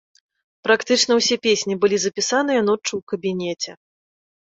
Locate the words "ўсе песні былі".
1.19-1.97